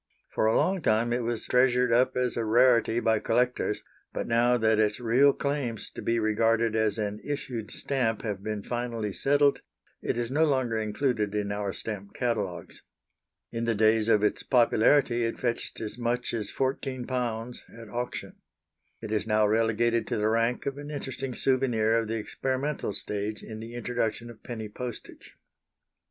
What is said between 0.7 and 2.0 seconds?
time it was treasured